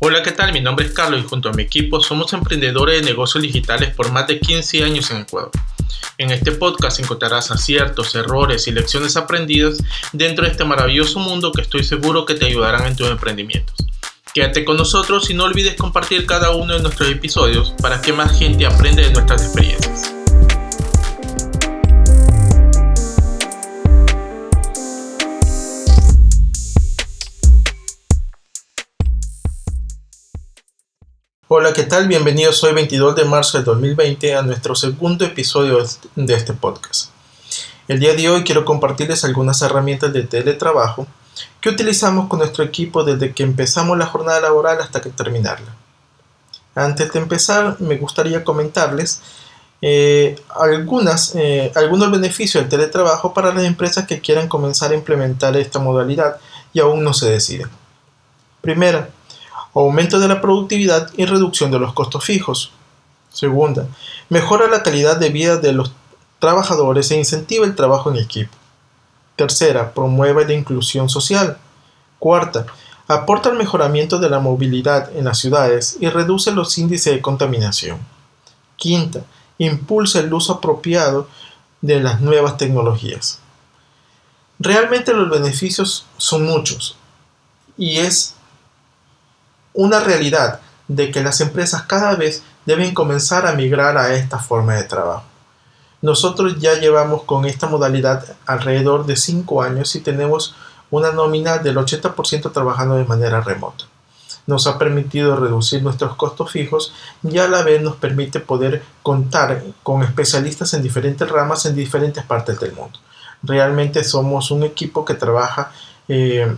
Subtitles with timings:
[0.00, 0.52] Hola, ¿qué tal?
[0.52, 4.10] Mi nombre es Carlos y junto a mi equipo somos emprendedores de negocios digitales por
[4.10, 5.50] más de 15 años en Ecuador.
[6.18, 9.78] En este podcast encontrarás aciertos, errores y lecciones aprendidas
[10.12, 13.76] dentro de este maravilloso mundo que estoy seguro que te ayudarán en tus emprendimientos.
[14.34, 18.36] Quédate con nosotros y no olvides compartir cada uno de nuestros episodios para que más
[18.36, 20.13] gente aprenda de nuestras experiencias.
[31.56, 32.08] Hola, ¿qué tal?
[32.08, 35.78] Bienvenidos hoy 22 de marzo de 2020 a nuestro segundo episodio
[36.16, 37.10] de este podcast.
[37.86, 41.06] El día de hoy quiero compartirles algunas herramientas de teletrabajo
[41.60, 45.76] que utilizamos con nuestro equipo desde que empezamos la jornada laboral hasta que terminarla.
[46.74, 49.20] Antes de empezar, me gustaría comentarles
[49.80, 55.56] eh, algunas, eh, algunos beneficios del teletrabajo para las empresas que quieran comenzar a implementar
[55.56, 56.38] esta modalidad
[56.72, 57.68] y aún no se deciden.
[58.60, 59.08] Primera,
[59.74, 62.72] aumento de la productividad y reducción de los costos fijos.
[63.30, 63.88] Segunda,
[64.28, 65.92] mejora la calidad de vida de los
[66.38, 68.52] trabajadores e incentiva el trabajo en equipo.
[69.36, 71.58] Tercera, promueve la inclusión social.
[72.18, 72.66] Cuarta,
[73.08, 77.98] aporta al mejoramiento de la movilidad en las ciudades y reduce los índices de contaminación.
[78.76, 79.24] Quinta,
[79.58, 81.28] impulsa el uso apropiado
[81.80, 83.40] de las nuevas tecnologías.
[84.58, 86.96] Realmente los beneficios son muchos
[87.76, 88.36] y es
[89.74, 94.74] una realidad de que las empresas cada vez deben comenzar a migrar a esta forma
[94.74, 95.24] de trabajo.
[96.00, 100.54] Nosotros ya llevamos con esta modalidad alrededor de 5 años y tenemos
[100.90, 103.84] una nómina del 80% trabajando de manera remota.
[104.46, 109.62] Nos ha permitido reducir nuestros costos fijos y a la vez nos permite poder contar
[109.82, 112.98] con especialistas en diferentes ramas en diferentes partes del mundo.
[113.42, 115.72] Realmente somos un equipo que trabaja
[116.08, 116.54] eh,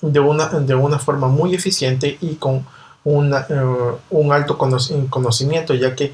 [0.00, 2.66] de una, de una forma muy eficiente y con
[3.04, 6.12] eh, un alto conocimiento, ya que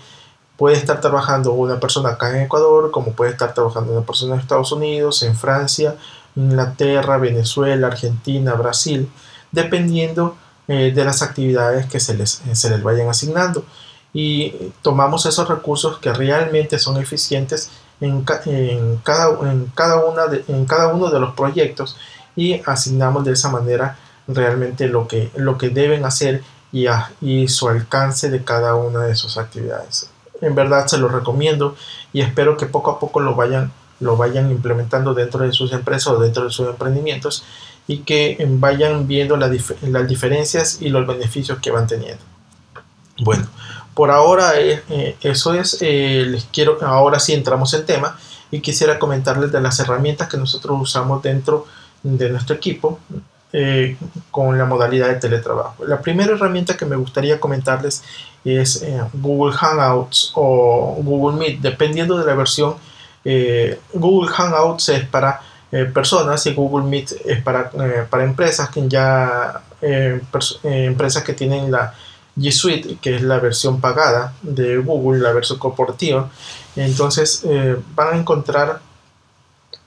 [0.56, 4.40] puede estar trabajando una persona acá en Ecuador, como puede estar trabajando una persona en
[4.40, 5.96] Estados Unidos, en Francia,
[6.36, 9.10] Inglaterra, Venezuela, Argentina, Brasil,
[9.50, 10.36] dependiendo
[10.68, 13.64] eh, de las actividades que se les, se les vayan asignando.
[14.14, 17.70] Y tomamos esos recursos que realmente son eficientes
[18.02, 21.96] en, en, cada, en, cada, una de, en cada uno de los proyectos
[22.36, 23.96] y asignamos de esa manera
[24.28, 26.42] realmente lo que, lo que deben hacer
[26.72, 26.86] y,
[27.20, 30.10] y su alcance de cada una de sus actividades.
[30.40, 31.76] En verdad se lo recomiendo
[32.12, 36.08] y espero que poco a poco lo vayan, lo vayan implementando dentro de sus empresas
[36.08, 37.44] o dentro de sus emprendimientos
[37.86, 39.50] y que vayan viendo las
[40.08, 42.22] diferencias y los beneficios que van teniendo.
[43.22, 43.46] Bueno,
[43.94, 48.18] por ahora eh, eh, eso es, eh, les quiero, ahora sí entramos en tema
[48.50, 51.66] y quisiera comentarles de las herramientas que nosotros usamos dentro
[52.02, 52.98] de nuestro equipo
[54.30, 55.84] con la modalidad de teletrabajo.
[55.84, 58.02] La primera herramienta que me gustaría comentarles
[58.46, 58.82] es
[59.12, 62.76] Google Hangouts o Google Meet, dependiendo de la versión.
[63.92, 65.42] Google Hangouts es para
[65.92, 67.70] personas y Google Meet es para,
[68.08, 69.60] para empresas que ya
[70.62, 71.92] empresas que tienen la
[72.36, 76.30] G Suite, que es la versión pagada de Google, la versión corporativa.
[76.76, 77.44] Entonces
[77.94, 78.80] van a encontrar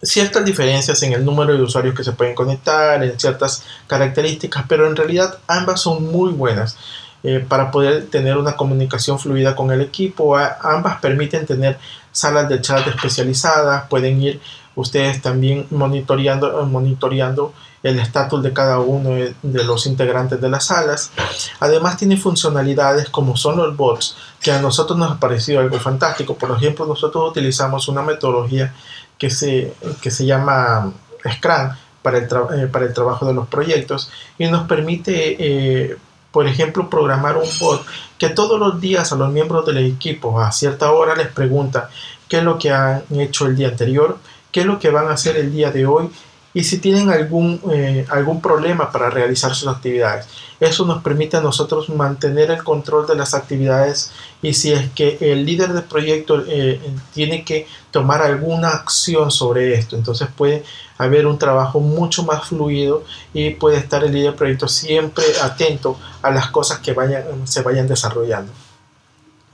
[0.02, 4.88] ciertas diferencias en el número de usuarios que se pueden conectar, en ciertas características, pero
[4.88, 6.78] en realidad ambas son muy buenas
[7.24, 10.38] eh, para poder tener una comunicación fluida con el equipo.
[10.38, 11.80] ambas permiten tener
[12.12, 14.40] salas de chat especializadas, pueden ir
[14.76, 17.54] ustedes también monitoreando, monitoreando
[17.86, 21.12] el estatus de cada uno de los integrantes de las salas.
[21.60, 26.36] Además tiene funcionalidades como son los bots, que a nosotros nos ha parecido algo fantástico.
[26.36, 28.74] Por ejemplo, nosotros utilizamos una metodología
[29.20, 30.92] que se, que se llama
[31.32, 34.10] Scrum para el, eh, para el trabajo de los proyectos
[34.40, 35.96] y nos permite, eh,
[36.32, 37.86] por ejemplo, programar un bot
[38.18, 41.92] que todos los días a los miembros del equipo a cierta hora les pregunta
[42.28, 44.18] qué es lo que han hecho el día anterior,
[44.52, 46.10] qué es lo que van a hacer el día de hoy
[46.56, 50.26] y si tienen algún, eh, algún problema para realizar sus actividades.
[50.62, 54.12] Eso nos permite a nosotros mantener el control de las actividades
[54.42, 56.80] y si es que el líder del proyecto eh,
[57.14, 60.64] tiene que tomar alguna acción sobre esto, entonces puede
[60.98, 63.04] haber un trabajo mucho más fluido
[63.34, 67.64] y puede estar el líder del proyecto siempre atento a las cosas que vayan, se
[67.64, 68.54] vayan desarrollando.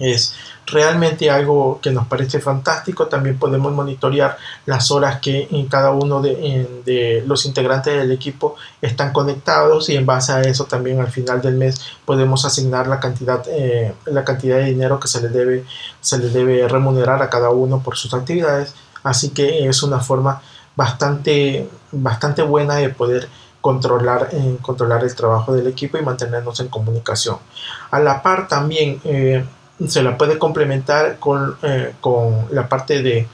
[0.02, 0.34] Es
[0.66, 3.08] realmente algo que nos parece fantástico.
[3.08, 9.14] También podemos monitorear las horas que en cada uno de, los integrantes del equipo están
[9.14, 13.44] conectados y en base a eso también al final del mes podemos asignar la cantidad,
[13.48, 15.66] eh, la cantidad de dinero que se le, debe,
[16.00, 18.74] se debe remunerar a cada uno por sus actividades.
[19.04, 20.42] Así que es una forma
[20.76, 23.28] bastante, bastante buena de poder
[23.62, 24.30] controlar,
[24.62, 27.38] controlar el trabajo del equipo y mantenernos en comunicación.
[27.92, 29.00] A la par también
[29.88, 31.58] se la puede complementar con,
[32.00, 33.28] con la parte de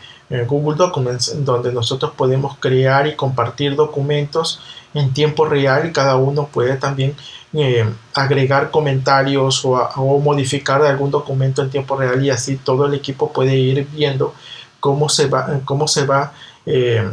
[0.48, 4.60] Google Documents, donde nosotros podemos crear y compartir documentos
[4.94, 7.16] en tiempo real y cada uno puede también
[7.54, 13.32] eh, agregar comentarios o, modificar algún documento en tiempo real y así todo el equipo
[13.32, 14.34] puede ir viendo
[14.80, 16.34] cómo se va, cómo se va
[16.66, 17.10] eh,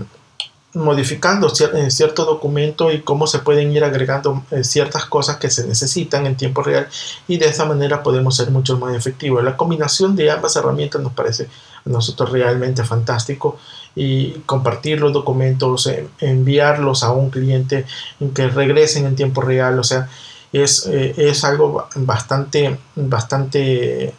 [0.75, 6.27] modificando cierto documento y cómo se pueden ir agregando eh, ciertas cosas que se necesitan
[6.27, 6.89] en tiempo real
[7.29, 9.45] y de esa manera podemos ser mucho más efectivos.
[9.45, 13.59] La combinación de ambas herramientas nos parece a nosotros realmente fantástico
[13.95, 15.89] y compartir los documentos,
[16.19, 17.87] enviarlos a un cliente
[18.35, 20.09] que regresen en tiempo real, o sea,
[20.53, 24.15] es, eh, es algo bastante, bastante,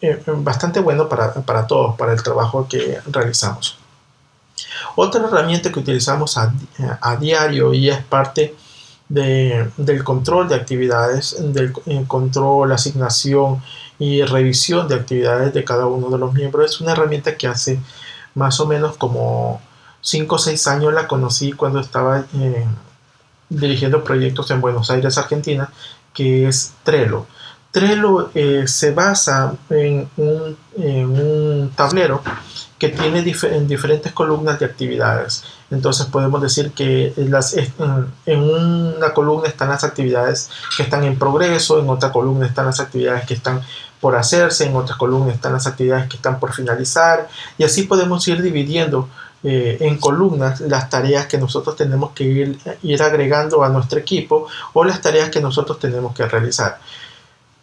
[0.00, 3.78] eh, bastante bueno para, para todos, para el trabajo que realizamos.
[4.96, 6.52] Otra herramienta que utilizamos a,
[7.16, 8.54] diario y es parte
[9.08, 13.60] del control de actividades, del eh, control, asignación
[13.98, 17.80] y revisión de actividades de cada uno de los miembros es una herramienta que hace
[18.34, 19.60] más o menos como
[20.00, 22.66] 5 o 6 años la conocí cuando estaba eh,
[23.48, 25.70] dirigiendo proyectos en Buenos Aires, Argentina,
[26.14, 27.26] que es Trello.
[27.70, 32.22] Trello eh, se basa en un, en un tablero
[32.80, 35.44] que tiene diferentes columnas de actividades.
[35.70, 37.12] Entonces podemos decir que
[38.26, 40.48] en una columna están las actividades
[40.78, 43.60] que están en progreso, en otra columna están las actividades que están
[44.00, 47.28] por hacerse, en otras columnas están las actividades que están por finalizar
[47.58, 49.10] y así podemos ir dividiendo
[49.44, 54.46] eh, en columnas las tareas que nosotros tenemos que ir, ir agregando a nuestro equipo
[54.72, 56.78] o las tareas que nosotros tenemos que realizar.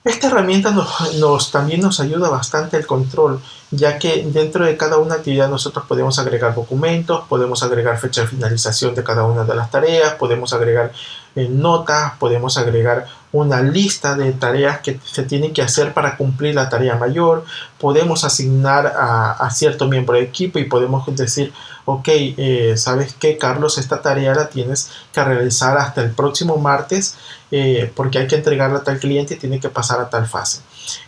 [0.04, 3.42] Esta herramienta nos, también nos ayuda bastante el control,
[3.72, 8.28] ya que dentro de cada una actividad nosotros podemos agregar documentos, podemos agregar fecha de
[8.28, 10.94] finalización de cada una de las tareas, podemos agregar
[11.38, 16.56] eh, notas, podemos agregar una lista de tareas que se tienen que hacer para cumplir
[16.56, 17.46] la tarea mayor,
[17.80, 21.54] podemos asignar a, cierto miembro de equipo y podemos decir,
[21.86, 23.78] ok, eh, ¿sabes qué, Carlos?
[23.78, 27.16] Esta tarea la tienes que realizar hasta el próximo martes
[27.52, 30.62] eh, porque hay que entregarla a tal cliente y tiene que pasar a tal fase.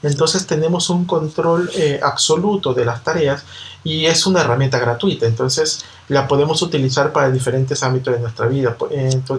[0.03, 3.43] Entonces tenemos un control eh, absoluto de las tareas
[3.83, 8.75] y es una herramienta gratuita, entonces la podemos utilizar para diferentes ámbitos de nuestra vida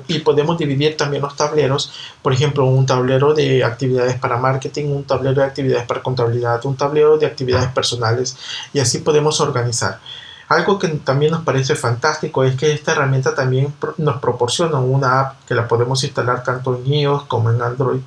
[0.08, 1.92] y podemos dividir también los tableros,
[2.22, 6.76] por ejemplo, un tablero de actividades para marketing, un tablero de actividades para contabilidad, un
[6.76, 8.36] tablero de actividades personales
[8.72, 10.00] y así podemos organizar.
[10.48, 15.44] Algo que también nos parece fantástico es que esta herramienta también nos proporciona una app
[15.46, 18.00] que la podemos instalar tanto en iOS como en Android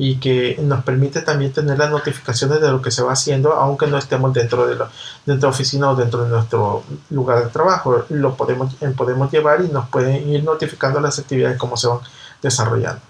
[0.00, 3.88] y que nos permite también tener las notificaciones de lo que se va haciendo, aunque
[3.88, 4.88] no estemos dentro de la,
[5.26, 8.04] dentro de oficina o dentro de nuestro lugar de trabajo.
[8.08, 11.98] Lo podemos, eh, podemos llevar y nos pueden ir notificando las actividades como se van
[12.40, 13.00] desarrollando.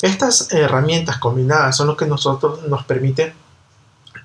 [0.00, 3.34] Estas herramientas combinadas son lo que nosotros nos permite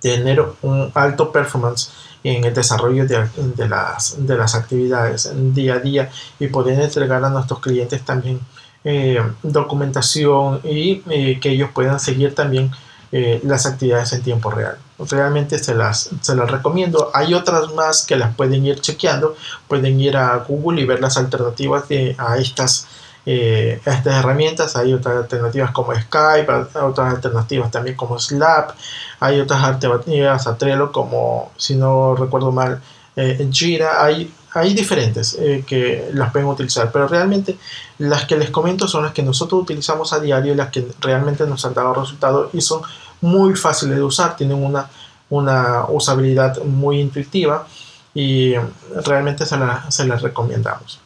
[0.02, 1.92] tener un alto performance
[2.24, 7.24] en el desarrollo de, de, las, de las actividades día a día y poder entregar
[7.24, 8.40] a nuestros clientes también
[8.90, 12.72] eh, documentación y eh, que ellos puedan seguir también
[13.12, 14.78] eh, las actividades en tiempo real.
[14.98, 17.12] Realmente se las, se las recomiendo.
[17.14, 19.36] Hay otras más que las pueden ir chequeando.
[19.68, 22.88] Pueden ir a Google y ver las alternativas de, a, estas,
[23.26, 24.78] estas herramientas.
[24.78, 26.50] Hay otras alternativas como Skype,
[26.82, 28.74] otras alternativas también como Slack.
[29.20, 32.82] Hay otras alternativas a Trello como, si no recuerdo mal,
[33.52, 34.04] Jira.
[34.04, 37.58] Hay hay diferentes eh, que las pueden utilizar, pero realmente
[38.00, 41.46] las que les comento son las que nosotros utilizamos a diario y las que realmente
[41.46, 42.82] nos han dado resultados y son
[43.22, 44.90] muy fáciles de usar, tienen una,
[45.30, 47.68] una usabilidad muy intuitiva
[48.14, 48.56] y
[49.06, 49.58] realmente se,
[49.90, 51.00] se las recomendamos.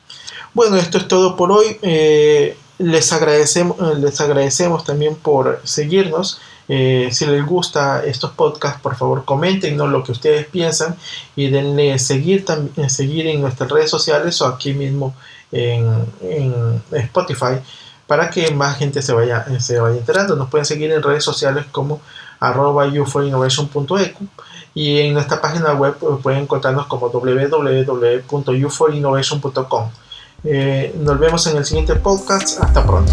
[0.53, 1.77] Bueno, esto es todo por hoy.
[1.81, 6.39] Eh, les, agradecemos, les agradecemos también por seguirnos.
[6.73, 10.95] Eh, si les gusta estos podcasts, por favor comenten lo que ustedes piensan
[11.35, 15.13] y denle seguir, también, seguir en nuestras redes sociales o aquí mismo
[15.51, 17.59] en, Spotify
[18.07, 20.37] para que más gente se vaya, se vaya enterando.
[20.37, 21.99] Nos pueden seguir en redes sociales como
[22.39, 22.95] arroba y
[24.99, 29.89] en nuestra página web pues, pueden encontrarnos como www.uforinnovation.com.
[30.45, 32.63] Eh, nos vemos en el siguiente podcast.
[32.63, 33.11] Hasta pronto.